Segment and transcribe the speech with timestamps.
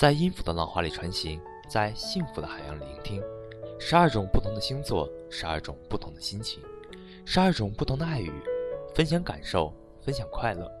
[0.00, 1.38] 在音符的浪花里穿行，
[1.68, 3.22] 在幸福的海洋里聆听。
[3.78, 6.62] 十二种不同的星座，十二种不同的心情，
[7.26, 8.32] 十二种不同的爱语，
[8.94, 9.70] 分享感受，
[10.00, 10.72] 分享快乐。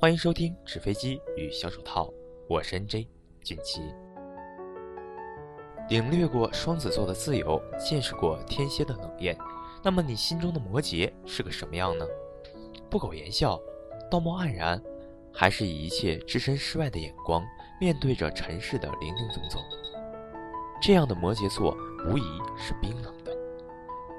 [0.00, 2.06] 欢迎收听《纸飞机与小手套》，
[2.48, 3.06] 我是 NJ
[3.40, 3.82] 俊奇。
[5.88, 9.38] 领略过双子座的自由，见识过天蝎的冷艳，
[9.80, 12.04] 那么你心中的摩羯是个什么样呢？
[12.90, 13.60] 不苟言笑，
[14.10, 14.82] 道貌岸然，
[15.32, 17.46] 还是以一切置身事外的眼光
[17.78, 19.62] 面对着尘世的林林总总？
[20.80, 21.76] 这样的摩羯座
[22.06, 23.36] 无疑是冰冷的。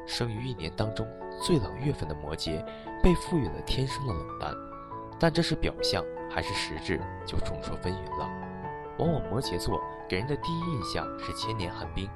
[0.05, 1.07] 生于一年当中
[1.41, 2.63] 最冷月份的摩羯，
[3.01, 4.53] 被赋予了天生的冷淡，
[5.19, 8.29] 但这是表象还是实质，就众说纷纭了。
[8.99, 12.09] 往往摩羯座给人的第一印象是千年寒冰，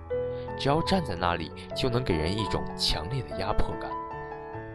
[0.58, 3.92] 只要站在那里，就能给人一种强烈的压迫感。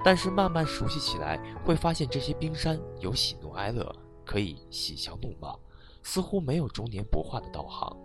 [0.05, 3.93] 但是慢慢熟悉起来，会发现这些冰山有喜怒哀乐，
[4.25, 5.53] 可以喜笑怒骂，
[6.07, 7.97] 似乎没有终年不化的道行。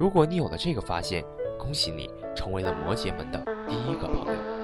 [0.00, 1.24] 如果你有了这个发现，
[1.56, 4.61] 恭喜你成为了摩羯们的第一个朋友。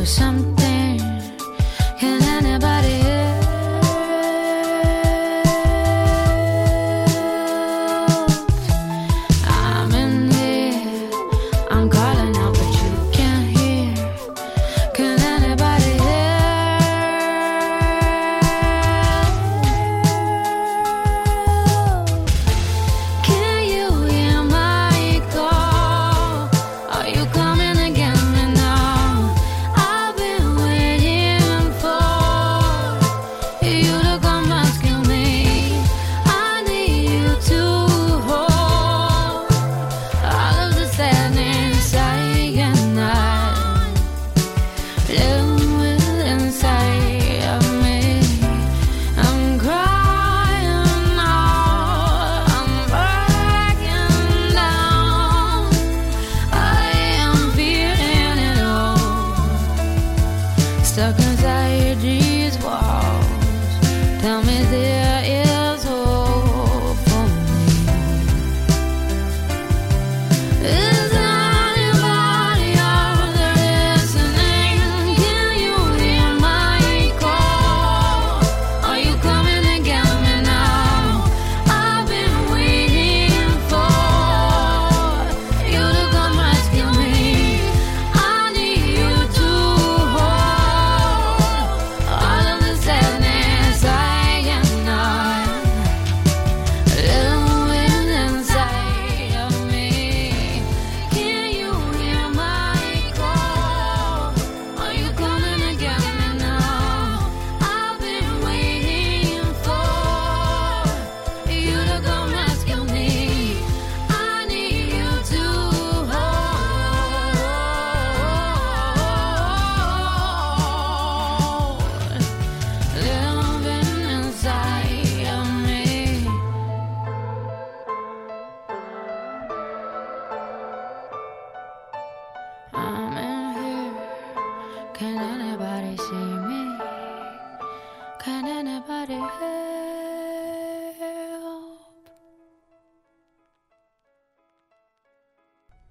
[0.00, 0.29] was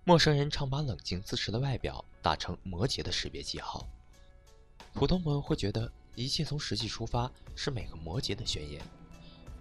[0.04, 3.88] 陌生人常把冷静自持的外表打成摩羯的识别记号。
[4.94, 8.82] 普通朋友会觉得一切从实际出发是每个摩羯的宣言，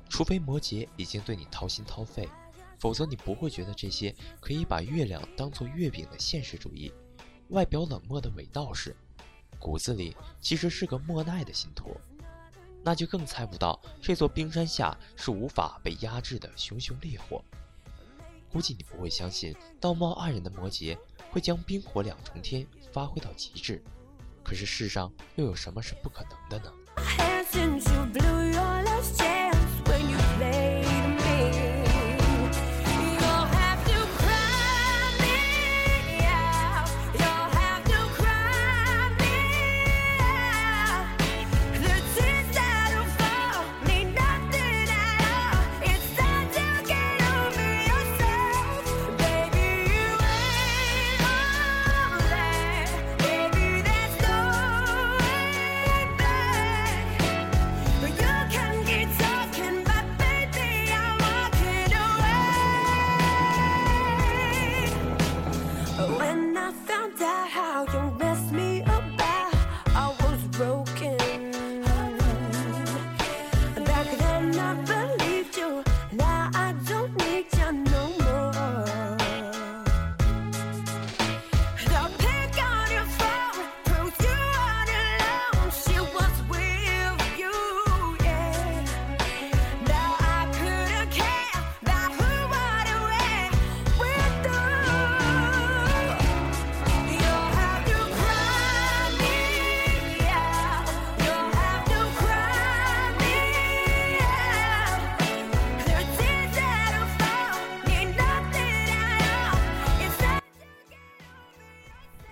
[0.09, 2.27] 除非摩羯已经对你掏心掏肺，
[2.79, 6.91] 否则你不会觉得这些可以把月亮当做月饼的现实主义、
[7.51, 8.97] 外表冷漠的伪道士。
[9.59, 11.95] 骨子里其实是个莫奈的信徒，
[12.85, 17.43] 那就更猜不到这座冰山下是无法被压制的熊熊烈火。
[18.51, 20.97] 估计你不会相信，道貌岸然的摩羯
[21.31, 23.83] 会将冰火两重天发挥到极致。
[24.43, 26.73] 可是世上又有什么是不可能的呢？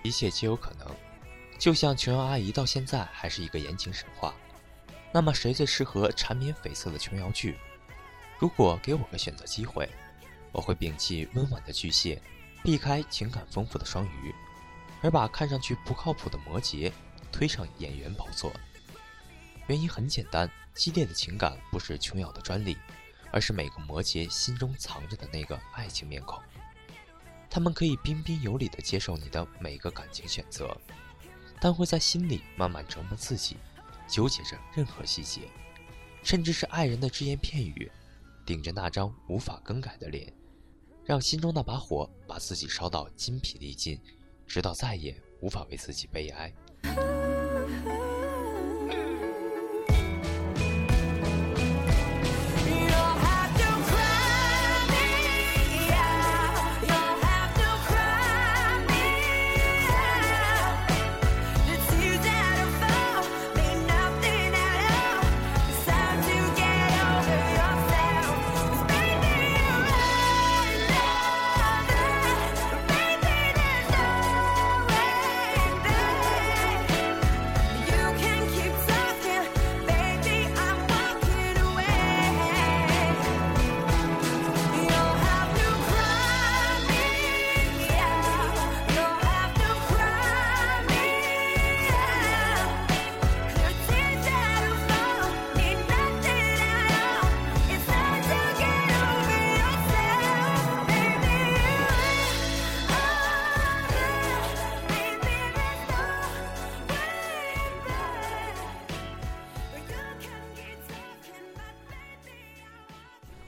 [0.07, 0.87] 一切皆有可能，
[1.59, 4.33] 就像琼瑶阿姨到现在还是一个言情神话。
[5.11, 7.57] 那么，谁最适合缠绵悱恻的琼瑶剧？
[8.39, 9.89] 如果给我个选择机会，
[10.53, 12.21] 我会摒弃温婉的巨蟹，
[12.63, 14.33] 避开情感丰富的双鱼，
[15.01, 16.89] 而把看上去不靠谱的摩羯
[17.29, 18.53] 推上演员宝座。
[19.67, 22.77] 原因很简单，激烈的情感不是琼瑶的专利，
[23.29, 26.41] 而是每个摩羯心中藏着的那个爱情面孔。
[27.49, 30.75] 他们可以彬彬有礼地接受你的每个感情选择，
[31.59, 33.57] 但会在心里慢慢折磨自己，
[34.07, 35.41] 纠结着任何细节，
[36.23, 37.91] 甚至是爱人的只言片语，
[38.45, 40.31] 顶着那张无法更改的脸，
[41.03, 43.99] 让心中那把火把自己烧到筋疲力尽，
[44.45, 46.53] 直到再也无法为自己悲哀。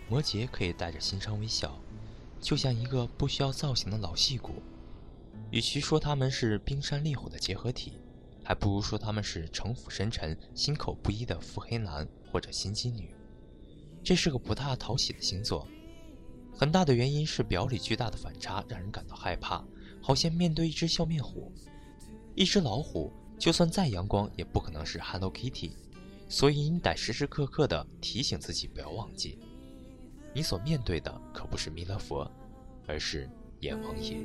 [0.10, 1.80] 摩羯可以带着心伤微笑，
[2.42, 4.54] 就像一个不需要造型的老戏骨。
[5.52, 7.94] 与其说他们是冰山烈火的结合体，
[8.44, 13.14] 还不如说他们是城府深沉、心口不一的腹黑男或者心机女。
[14.04, 15.68] 这是个不大讨喜的星座，
[16.58, 19.64] 很大的原因是表里巨大的反差让人感到害怕，
[20.02, 21.52] 好像面对一只笑面虎。
[22.34, 25.72] 一只老虎就算再阳光，也不可能是 Hello Kitty，
[26.28, 29.38] 所以你得时时刻刻地提醒自己不要忘记。
[30.34, 32.30] 你所面对的可不是弥勒佛，
[32.88, 34.18] 而是阎王爷。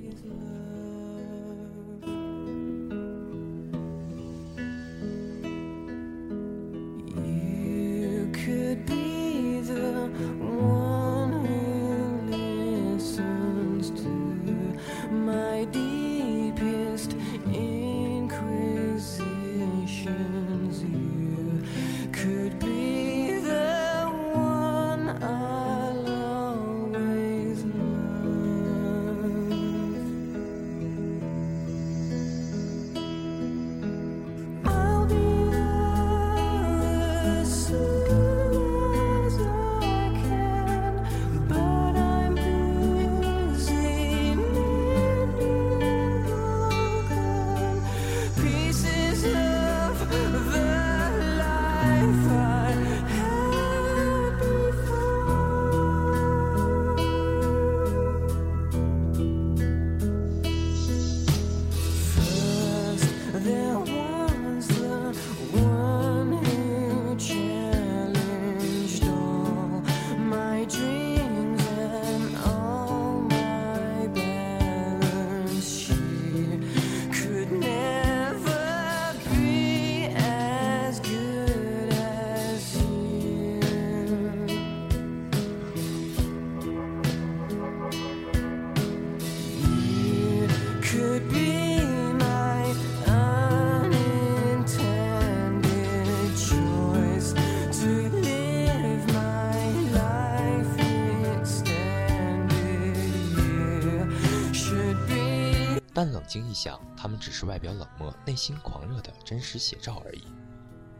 [106.35, 110.25] 经一想，他们只是外表冷漠、内心狂热的真实写照而已。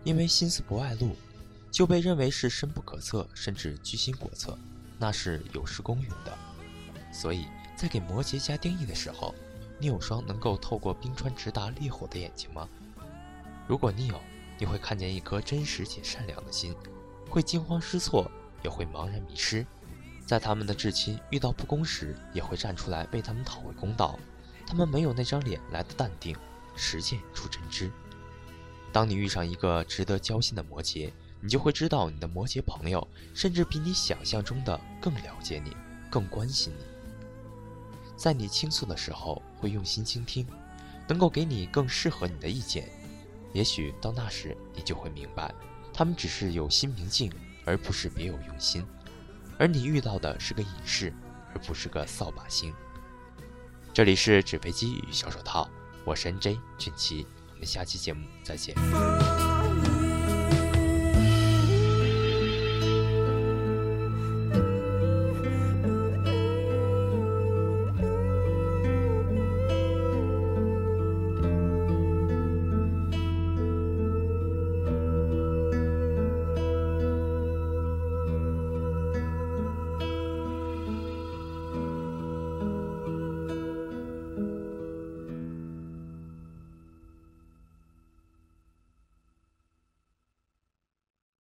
[0.05, 1.17] 因为心思不外露，
[1.73, 4.57] 就被认为是深不可测，甚至居心叵测，
[4.97, 6.39] 那是有失公允的。
[7.13, 9.35] 所以在给摩羯加定义的时候，
[9.81, 12.69] 你有双能够透过冰川直达烈火的眼睛吗？
[13.67, 14.21] 如果你有，
[14.57, 16.73] 你会看见一颗真实且善良的心，
[17.29, 18.31] 会惊慌失措，
[18.63, 19.67] 也会茫然迷失。
[20.25, 24.17] 在他们的至亲遇到不公时，也会站出来为他们讨回公道。
[24.67, 26.37] 他们没有那张脸来的淡定，
[26.75, 27.91] 实践出真知。
[28.93, 35.77] 当你遇上一个值得交心的摩羯，你就会知道你的摩羯朋友甚至比你想象中的更了解你，
[36.11, 36.85] 更关心你。
[38.17, 40.47] 在你倾诉的时候，会用心倾听，
[41.09, 42.89] 能够给你更适合你的意见。
[43.53, 45.53] 也许到那时，你就会明白，
[45.93, 47.33] 他们只是有心明镜，
[47.65, 48.87] 而不是别有用心。
[49.59, 51.13] 而你遇到的是个隐士，
[51.53, 52.73] 而不是个扫把星。
[53.95, 55.71] 这里是纸飞机与小手套，
[56.05, 58.75] 我是 N J 俊奇，我们下期节目再见。